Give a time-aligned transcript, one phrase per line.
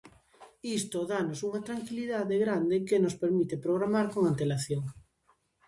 [0.79, 4.83] Isto danos unha tranquilidade grande que nos permite programar con antelación.